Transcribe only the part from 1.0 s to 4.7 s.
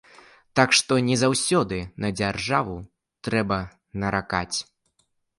не заўсёды на дзяржаву трэба наракаць.